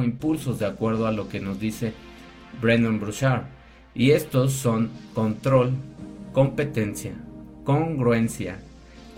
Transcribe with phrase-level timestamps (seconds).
[0.00, 1.92] impulsos de acuerdo a lo que nos dice
[2.62, 3.44] Brendan Bouchard.
[3.94, 5.72] Y estos son control,
[6.32, 7.12] competencia,
[7.64, 8.58] congruencia,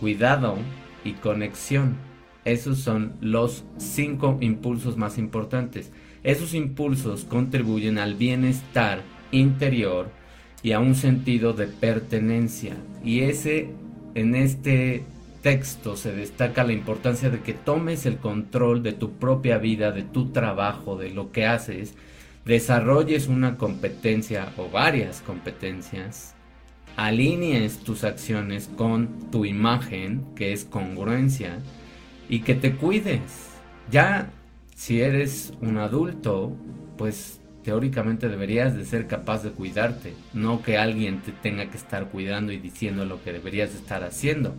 [0.01, 0.57] cuidado
[1.05, 1.95] y conexión.
[2.45, 5.93] Esos son los cinco impulsos más importantes.
[6.25, 10.09] Esos impulsos contribuyen al bienestar interior
[10.65, 12.77] y a un sentido de pertenencia.
[13.05, 13.71] Y ese
[14.17, 15.05] en este
[15.45, 20.03] texto se destaca la importancia de que tomes el control de tu propia vida, de
[20.03, 21.95] tu trabajo, de lo que haces,
[22.47, 26.35] desarrolles una competencia o varias competencias,
[26.97, 31.59] alinees tus acciones con tu imagen, que es congruencia,
[32.27, 33.51] y que te cuides.
[33.91, 34.31] Ya
[34.75, 36.57] si eres un adulto,
[36.97, 42.07] pues teóricamente deberías de ser capaz de cuidarte, no que alguien te tenga que estar
[42.09, 44.55] cuidando y diciendo lo que deberías de estar haciendo.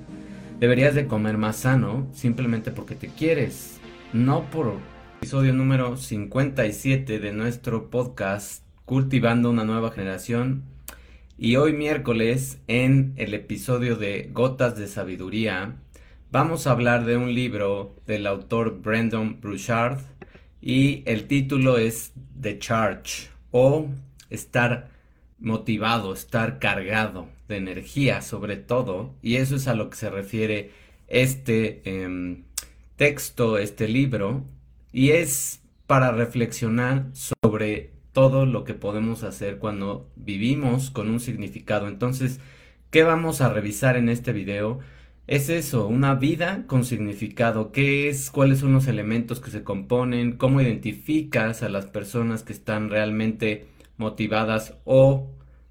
[0.60, 3.78] Deberías de comer más sano simplemente porque te quieres,
[4.14, 4.80] no por
[5.18, 10.64] episodio número 57 de nuestro podcast Cultivando una nueva generación.
[11.38, 15.76] Y hoy miércoles en el episodio de Gotas de Sabiduría
[16.32, 20.00] vamos a hablar de un libro del autor Brandon Bouchard
[20.62, 23.88] y el título es The Charge o
[24.30, 24.95] estar
[25.40, 30.72] motivado, estar cargado de energía sobre todo, y eso es a lo que se refiere
[31.08, 32.44] este em,
[32.96, 34.44] texto, este libro,
[34.92, 41.88] y es para reflexionar sobre todo lo que podemos hacer cuando vivimos con un significado.
[41.88, 42.40] Entonces,
[42.90, 44.80] ¿qué vamos a revisar en este video?
[45.28, 47.72] Es eso, una vida con significado.
[47.72, 48.32] ¿Qué es?
[48.32, 50.38] ¿Cuáles son los elementos que se componen?
[50.38, 53.66] ¿Cómo identificas a las personas que están realmente
[53.98, 55.30] motivadas o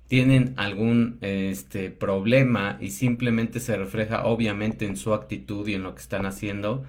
[0.09, 5.95] tienen algún este, problema y simplemente se refleja obviamente en su actitud y en lo
[5.95, 6.85] que están haciendo.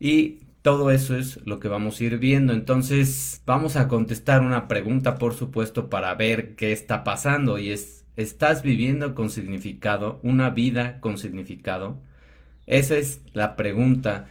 [0.00, 2.52] Y todo eso es lo que vamos a ir viendo.
[2.52, 7.58] Entonces vamos a contestar una pregunta, por supuesto, para ver qué está pasando.
[7.58, 10.20] Y es, ¿estás viviendo con significado?
[10.22, 11.98] ¿Una vida con significado?
[12.66, 14.26] Esa es la pregunta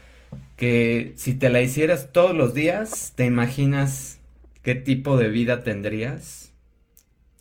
[0.56, 4.20] que si te la hicieras todos los días, ¿te imaginas
[4.64, 6.43] qué tipo de vida tendrías?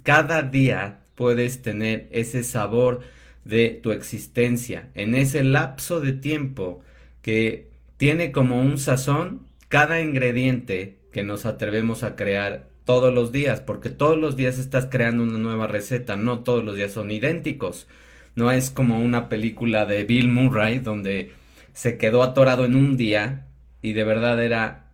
[0.03, 3.01] Cada día puedes tener ese sabor
[3.45, 6.83] de tu existencia, en ese lapso de tiempo
[7.23, 13.61] que tiene como un sazón cada ingrediente que nos atrevemos a crear todos los días,
[13.61, 17.87] porque todos los días estás creando una nueva receta, no todos los días son idénticos.
[18.35, 21.33] No es como una película de Bill Murray donde
[21.73, 23.47] se quedó atorado en un día
[23.83, 24.91] y de verdad era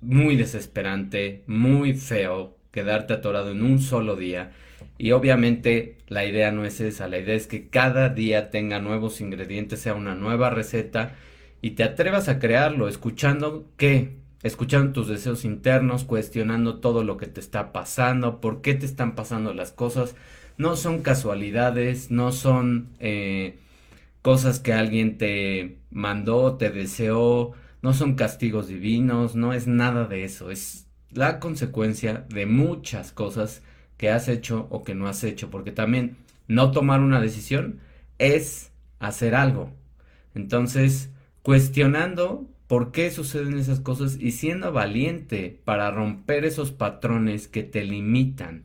[0.00, 4.52] muy desesperante, muy feo, quedarte atorado en un solo día.
[4.96, 9.20] Y obviamente la idea no es esa, la idea es que cada día tenga nuevos
[9.20, 11.16] ingredientes, sea una nueva receta
[11.62, 17.26] y te atrevas a crearlo escuchando qué, escuchando tus deseos internos, cuestionando todo lo que
[17.26, 20.14] te está pasando, por qué te están pasando las cosas.
[20.56, 23.58] No son casualidades, no son eh,
[24.22, 27.52] cosas que alguien te mandó, te deseó,
[27.82, 33.62] no son castigos divinos, no es nada de eso, es la consecuencia de muchas cosas
[33.96, 37.80] que has hecho o que no has hecho, porque también no tomar una decisión
[38.18, 39.72] es hacer algo.
[40.34, 41.10] Entonces,
[41.42, 47.84] cuestionando por qué suceden esas cosas y siendo valiente para romper esos patrones que te
[47.84, 48.64] limitan,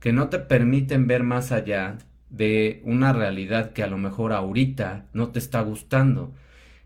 [0.00, 1.98] que no te permiten ver más allá
[2.30, 6.34] de una realidad que a lo mejor ahorita no te está gustando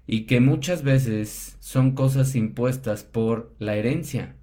[0.07, 4.35] y que muchas veces son cosas impuestas por la herencia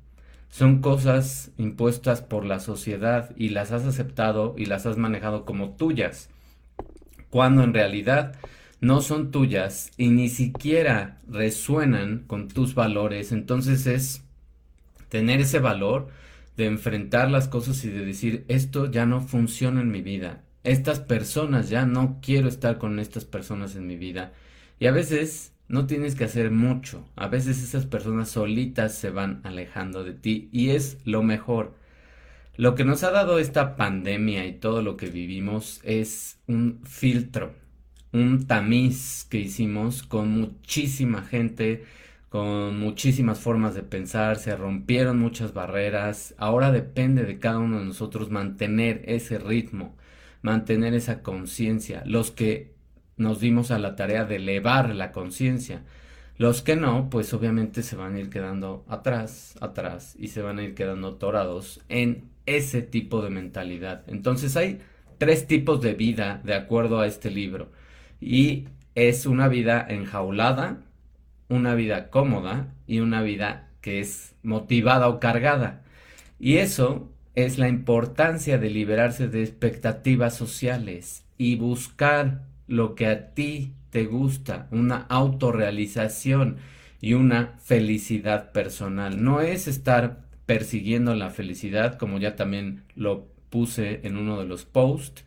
[0.56, 5.72] son cosas impuestas por la sociedad y las has aceptado y las has manejado como
[5.72, 6.30] tuyas,
[7.30, 8.38] cuando en realidad
[8.80, 14.24] no son tuyas y ni siquiera resuenan con tus valores, entonces es
[15.10, 16.08] tener ese valor
[16.56, 21.02] de enfrentar las cosas y de decir esto ya no funciona en mi vida, estas
[21.02, 24.32] personas ya no quiero estar con estas personas en mi vida
[24.80, 27.08] y a veces no tienes que hacer mucho.
[27.16, 31.76] A veces esas personas solitas se van alejando de ti y es lo mejor.
[32.58, 37.54] Lo que nos ha dado esta pandemia y todo lo que vivimos es un filtro,
[38.14, 41.84] un tamiz que hicimos con muchísima gente,
[42.30, 46.34] con muchísimas formas de pensar, se rompieron muchas barreras.
[46.38, 49.96] Ahora depende de cada uno de nosotros mantener ese ritmo,
[50.42, 52.04] mantener esa conciencia.
[52.06, 52.75] Los que
[53.18, 55.84] nos dimos a la tarea de elevar la conciencia.
[56.38, 60.60] Los que no, pues obviamente se van a ir quedando atrás, atrás y se van
[60.60, 64.04] a ir quedando atorados en ese tipo de mentalidad.
[64.08, 64.80] Entonces hay
[65.18, 67.72] tres tipos de vida de acuerdo a este libro
[68.20, 70.82] y es una vida enjaulada,
[71.48, 75.84] una vida cómoda y una vida que es motivada o cargada.
[76.40, 83.34] Y eso es la importancia de liberarse de expectativas sociales y buscar lo que a
[83.34, 86.58] ti te gusta, una autorrealización
[87.02, 89.24] y una felicidad personal.
[89.24, 94.66] No es estar persiguiendo la felicidad, como ya también lo puse en uno de los
[94.66, 95.24] posts.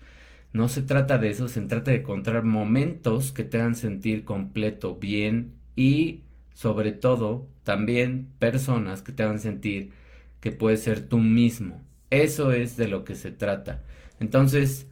[0.52, 4.96] No se trata de eso, se trata de encontrar momentos que te hagan sentir completo,
[4.96, 6.22] bien y
[6.54, 9.92] sobre todo también personas que te hagan sentir
[10.40, 11.82] que puedes ser tú mismo.
[12.10, 13.82] Eso es de lo que se trata.
[14.20, 14.86] Entonces,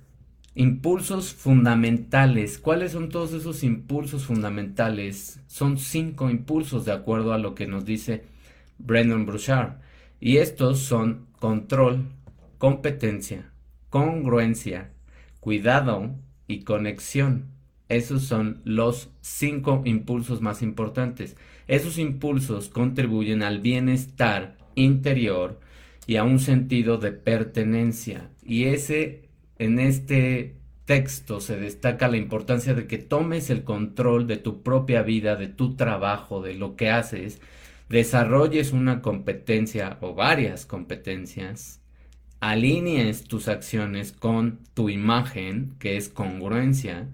[0.56, 2.58] impulsos fundamentales.
[2.58, 5.38] ¿Cuáles son todos esos impulsos fundamentales?
[5.47, 8.25] Son cinco impulsos de acuerdo a lo que nos dice
[8.79, 9.75] Brendan Brouchard.
[10.19, 12.06] Y estos son control,
[12.56, 13.53] competencia,
[13.91, 14.91] congruencia,
[15.41, 16.14] cuidado
[16.49, 17.44] y conexión.
[17.91, 21.37] Esos son los cinco impulsos más importantes.
[21.69, 25.61] Esos impulsos contribuyen al bienestar interior
[26.06, 28.31] y a un sentido de pertenencia.
[28.43, 29.25] Y ese,
[29.58, 30.56] en este
[30.87, 35.49] texto se destaca la importancia de que tomes el control de tu propia vida, de
[35.49, 37.41] tu trabajo, de lo que haces,
[37.88, 41.82] desarrolles una competencia o varias competencias,
[42.41, 47.09] alinees tus acciones con tu imagen, que es congruencia,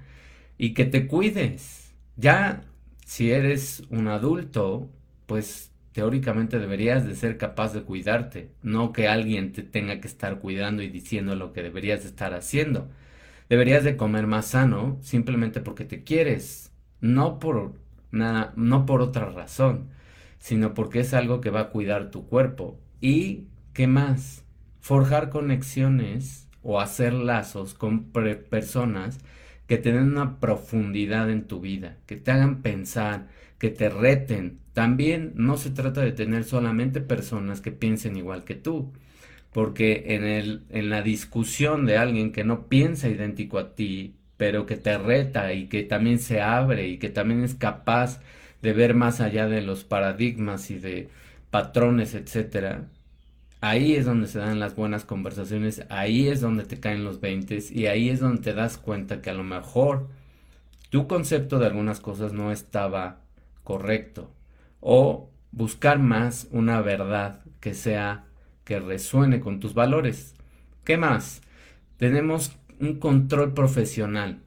[0.59, 1.95] y que te cuides.
[2.17, 2.65] Ya
[3.07, 4.89] si eres un adulto,
[5.27, 10.39] pues teóricamente deberías de ser capaz de cuidarte, no que alguien te tenga que estar
[10.41, 12.91] cuidando y diciendo lo que deberías de estar haciendo.
[13.49, 17.75] Deberías de comer más sano simplemente porque te quieres, no por
[18.11, 19.89] nada, no por otra razón,
[20.39, 22.79] sino porque es algo que va a cuidar tu cuerpo.
[23.01, 24.45] ¿Y qué más?
[24.81, 29.19] Forjar conexiones o hacer lazos con personas
[29.73, 33.29] que te den una profundidad en tu vida, que te hagan pensar,
[33.59, 34.59] que te reten.
[34.75, 38.93] También no se trata de tener solamente personas que piensen igual que tú,
[39.53, 44.67] porque en, el, en la discusión de alguien que no piensa idéntico a ti, pero
[44.67, 48.21] que te reta y que también se abre y que también es capaz
[48.61, 51.09] de ver más allá de los paradigmas y de
[51.51, 52.91] patrones, etcétera,
[53.63, 57.71] ahí es donde se dan las buenas conversaciones, ahí es donde te caen los veintes
[57.71, 60.09] y ahí es donde te das cuenta que a lo mejor
[60.91, 63.21] tu concepto de algunas cosas no estaba
[63.63, 64.35] correcto
[64.81, 68.25] o buscar más una verdad que sea
[68.65, 70.35] que resuene con tus valores.
[70.85, 71.41] ¿Qué más?
[71.99, 74.43] Tenemos un control profesional.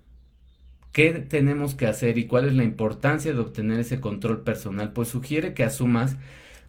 [0.92, 4.92] ¿Qué tenemos que hacer y cuál es la importancia de obtener ese control personal?
[4.92, 6.18] Pues sugiere que asumas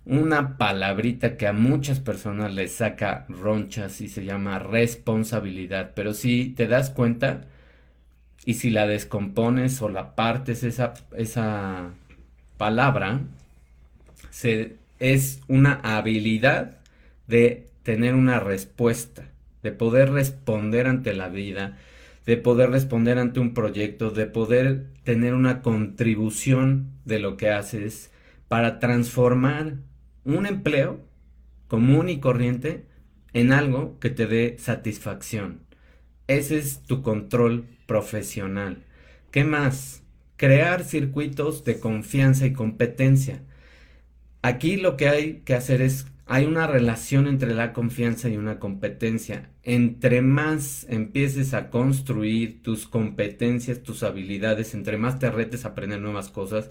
[0.07, 5.93] una palabrita que a muchas personas les saca ronchas y se llama responsabilidad.
[5.95, 7.47] Pero si te das cuenta
[8.45, 11.91] y si la descompones o la partes esa, esa
[12.57, 13.21] palabra,
[14.31, 16.79] se, es una habilidad
[17.27, 19.25] de tener una respuesta,
[19.65, 21.77] de poder responder ante la vida,
[22.27, 28.13] de poder responder ante un proyecto, de poder tener una contribución de lo que haces
[28.47, 29.75] para transformar
[30.27, 31.01] un empleo
[31.69, 32.85] común y corriente
[33.33, 35.61] en algo que te dé satisfacción.
[36.27, 38.85] Ese es tu control profesional.
[39.31, 40.03] ¿Qué más?
[40.37, 43.43] Crear circuitos de confianza y competencia.
[44.43, 48.59] Aquí lo que hay que hacer es, hay una relación entre la confianza y una
[48.59, 49.51] competencia.
[49.63, 56.01] Entre más empieces a construir tus competencias, tus habilidades, entre más te retes a aprender
[56.01, 56.71] nuevas cosas,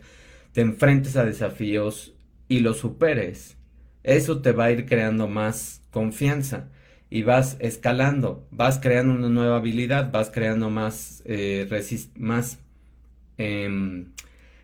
[0.51, 2.14] te enfrentes a desafíos
[2.48, 3.58] y lo superes,
[4.04, 6.70] eso te va a ir creando más confianza
[7.10, 11.68] y vas escalando, vas creando una nueva habilidad, vas creando más, eh,
[12.18, 12.60] más
[13.38, 14.12] em,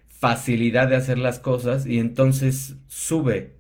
[0.08, 3.56] facilidad de hacer las cosas y entonces sube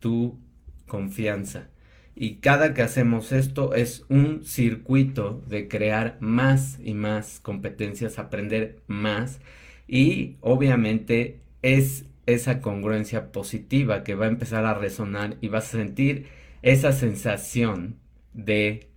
[0.00, 0.38] tu
[0.86, 1.68] confianza.
[2.16, 8.82] Y cada que hacemos esto es un circuito de crear más y más competencias, aprender
[8.86, 9.40] más
[9.88, 15.78] y obviamente es esa congruencia positiva que va a empezar a resonar y vas a
[15.78, 16.28] sentir
[16.62, 17.96] esa sensación
[18.32, 18.88] de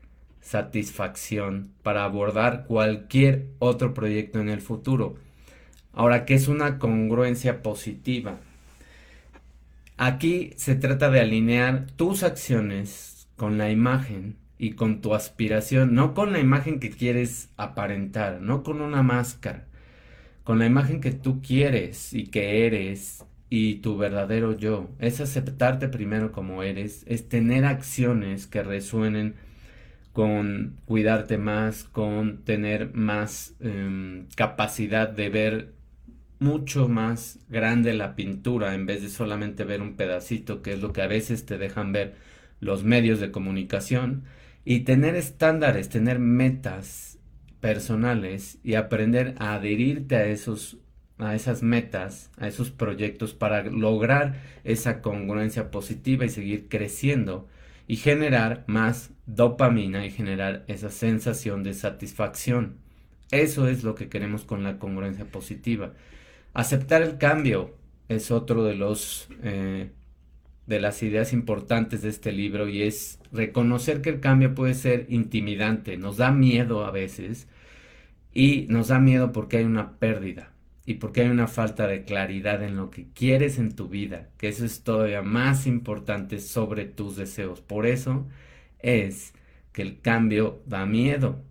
[0.41, 5.15] satisfacción para abordar cualquier otro proyecto en el futuro.
[5.91, 8.37] Ahora, ¿qué es una congruencia positiva?
[9.97, 16.13] Aquí se trata de alinear tus acciones con la imagen y con tu aspiración, no
[16.13, 19.66] con la imagen que quieres aparentar, no con una máscara,
[20.47, 24.89] con la imagen que tú quieres y que eres y tu verdadero yo.
[24.97, 29.35] Es aceptarte primero como eres, es tener acciones que resuenen
[30.13, 35.73] con cuidarte más, con tener más em, capacidad de ver
[36.39, 40.93] mucho más grande la pintura en vez de solamente ver un pedacito, que es lo
[40.93, 42.15] que a veces te dejan ver
[42.61, 44.23] los medios de comunicación,
[44.63, 47.16] y tener estándares, tener metas
[47.67, 50.77] personales y aprender a adherirte a esos
[51.17, 57.45] a esas metas, a esos proyectos para lograr esa congruencia positiva y seguir creciendo
[57.85, 62.77] y generar más dopamina y generar esa sensación de satisfacción.
[63.31, 65.91] Eso es lo que queremos con la congruencia positiva.
[66.53, 67.75] Aceptar el cambio
[68.07, 69.89] es otro de los eh,
[70.67, 75.05] de las ideas importantes de este libro y es reconocer que el cambio puede ser
[75.09, 77.47] intimidante, nos da miedo a veces
[78.37, 80.53] y nos da miedo porque hay una pérdida
[80.85, 84.47] y porque hay una falta de claridad en lo que quieres en tu vida, que
[84.47, 87.61] eso es todavía más importante sobre tus deseos.
[87.61, 88.27] Por eso
[88.77, 89.33] es
[89.73, 91.41] que el cambio da miedo.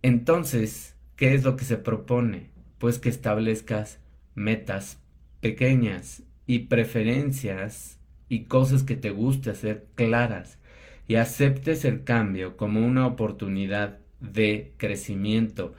[0.00, 2.48] Entonces, ¿qué es lo que se propone?
[2.78, 4.00] Pues que establezcas
[4.34, 5.02] metas
[5.42, 8.00] pequeñas y preferencias
[8.30, 10.58] y cosas que te guste hacer claras
[11.06, 15.74] y aceptes el cambio como una oportunidad de crecimiento,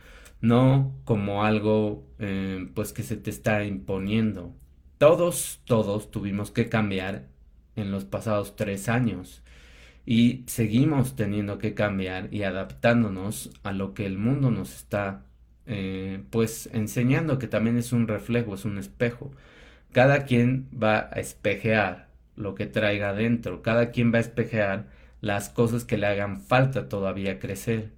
[0.47, 4.55] no como algo eh, pues que se te está imponiendo.
[4.97, 7.27] Todos, todos tuvimos que cambiar
[7.75, 9.43] en los pasados tres años
[10.05, 15.25] y seguimos teniendo que cambiar y adaptándonos a lo que el mundo nos está
[15.65, 19.31] eh, pues enseñando que también es un reflejo, es un espejo.
[19.91, 24.87] Cada quien va a espejear lo que traiga adentro, cada quien va a espejear
[25.21, 27.91] las cosas que le hagan falta todavía crecer.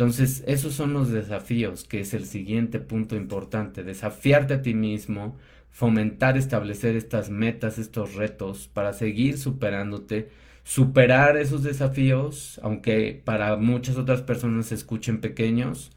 [0.00, 5.36] Entonces, esos son los desafíos, que es el siguiente punto importante, desafiarte a ti mismo,
[5.70, 10.30] fomentar, establecer estas metas, estos retos para seguir superándote,
[10.64, 15.92] superar esos desafíos, aunque para muchas otras personas se escuchen pequeños,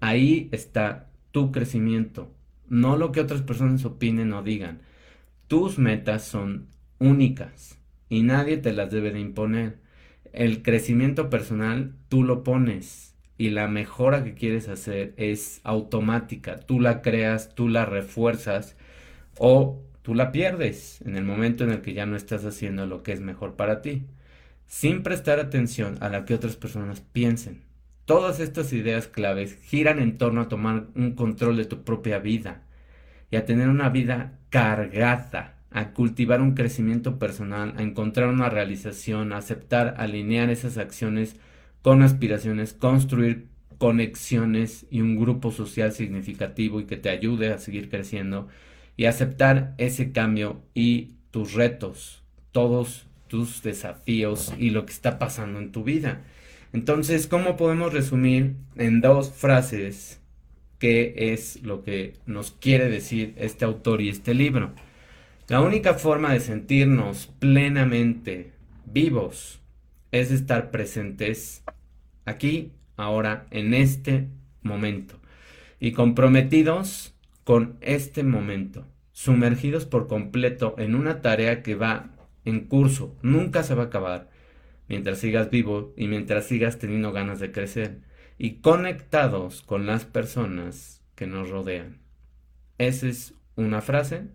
[0.00, 2.30] ahí está tu crecimiento,
[2.68, 4.82] no lo que otras personas opinen o digan.
[5.48, 6.66] Tus metas son
[6.98, 7.78] únicas
[8.10, 9.78] y nadie te las debe de imponer.
[10.34, 13.05] El crecimiento personal tú lo pones
[13.38, 16.58] y la mejora que quieres hacer es automática.
[16.60, 18.76] Tú la creas, tú la refuerzas
[19.38, 23.02] o tú la pierdes en el momento en el que ya no estás haciendo lo
[23.02, 24.04] que es mejor para ti.
[24.66, 27.62] Sin prestar atención a lo que otras personas piensen.
[28.04, 32.62] Todas estas ideas claves giran en torno a tomar un control de tu propia vida
[33.30, 39.32] y a tener una vida cargada a cultivar un crecimiento personal, a encontrar una realización,
[39.32, 41.36] a aceptar, alinear esas acciones
[41.86, 43.46] con aspiraciones, construir
[43.78, 48.48] conexiones y un grupo social significativo y que te ayude a seguir creciendo
[48.96, 55.60] y aceptar ese cambio y tus retos, todos tus desafíos y lo que está pasando
[55.60, 56.22] en tu vida.
[56.72, 60.20] Entonces, ¿cómo podemos resumir en dos frases
[60.80, 64.72] qué es lo que nos quiere decir este autor y este libro?
[65.46, 68.50] La única forma de sentirnos plenamente
[68.86, 69.60] vivos
[70.10, 71.62] es estar presentes
[72.26, 74.28] aquí, ahora, en este
[74.62, 75.18] momento.
[75.80, 77.14] Y comprometidos
[77.44, 82.10] con este momento, sumergidos por completo en una tarea que va
[82.44, 84.30] en curso, nunca se va a acabar,
[84.88, 88.00] mientras sigas vivo y mientras sigas teniendo ganas de crecer.
[88.38, 91.98] Y conectados con las personas que nos rodean.
[92.78, 94.28] Esa es una frase.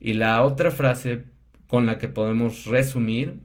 [0.00, 1.24] Y la otra frase
[1.68, 3.40] con la que podemos resumir,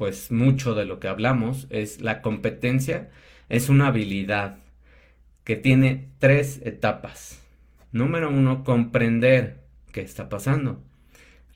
[0.00, 3.10] pues mucho de lo que hablamos, es la competencia
[3.50, 4.56] es una habilidad
[5.44, 7.38] que tiene tres etapas.
[7.92, 9.60] Número uno, comprender
[9.92, 10.82] qué está pasando.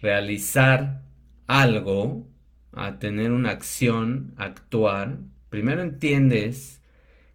[0.03, 1.01] Realizar
[1.47, 2.29] algo,
[2.73, 5.17] a tener una acción, actuar.
[5.49, 6.83] Primero entiendes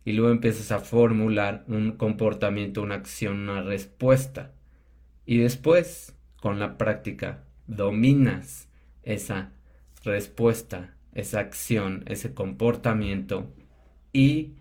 [0.06, 4.51] y luego empiezas a formular un comportamiento, una acción, una respuesta.
[5.25, 8.70] Y después con la práctica dominas
[9.01, 9.54] esa
[10.04, 13.51] respuesta, esa acción, ese comportamiento
[14.13, 14.54] y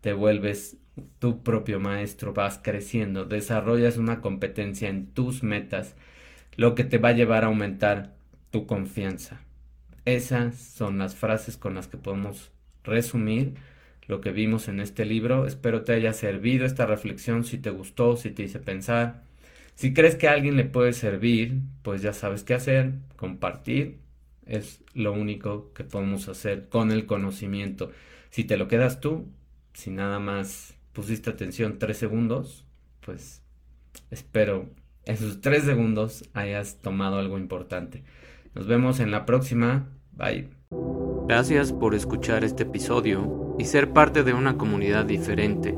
[0.00, 0.76] te vuelves
[1.18, 5.94] tu propio maestro, vas creciendo, desarrollas una competencia en tus metas,
[6.56, 8.14] lo que te va a llevar a aumentar
[8.50, 9.40] tu confianza.
[10.04, 12.50] Esas son las frases con las que podemos
[12.84, 13.54] resumir
[14.06, 15.46] lo que vimos en este libro.
[15.46, 19.22] Espero te haya servido esta reflexión, si te gustó, si te hice pensar.
[19.74, 24.01] Si crees que a alguien le puede servir, pues ya sabes qué hacer, compartir
[24.56, 27.90] es lo único que podemos hacer con el conocimiento.
[28.30, 29.26] Si te lo quedas tú,
[29.72, 32.66] si nada más pusiste atención tres segundos,
[33.00, 33.42] pues
[34.10, 34.70] espero
[35.04, 38.04] esos tres segundos hayas tomado algo importante.
[38.54, 39.88] Nos vemos en la próxima.
[40.12, 40.50] Bye.
[41.26, 45.74] Gracias por escuchar este episodio y ser parte de una comunidad diferente